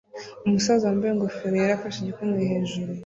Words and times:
Umusaza 0.45 0.83
wambaye 0.87 1.11
ingofero 1.13 1.55
yera 1.59 1.73
afashe 1.77 1.97
igikumwe 1.99 2.39
hejuru 2.51 2.91